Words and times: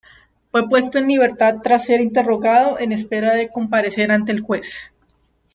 Fue 0.49 0.67
puesto 0.67 0.97
en 0.97 1.07
libertad 1.07 1.57
tras 1.63 1.85
ser 1.85 2.01
interrogado, 2.01 2.79
en 2.79 2.91
espera 2.91 3.33
de 3.35 3.51
comparecer 3.51 4.09
ante 4.11 4.31
el 4.31 4.41
Juez. 4.41 4.95